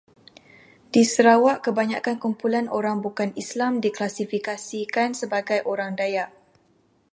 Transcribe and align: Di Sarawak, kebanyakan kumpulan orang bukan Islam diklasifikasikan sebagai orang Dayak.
Di 0.93 1.03
Sarawak, 1.13 1.57
kebanyakan 1.65 2.17
kumpulan 2.23 2.65
orang 2.79 2.97
bukan 3.05 3.29
Islam 3.43 3.71
diklasifikasikan 3.85 5.09
sebagai 5.21 5.59
orang 5.71 5.91
Dayak. 5.99 6.29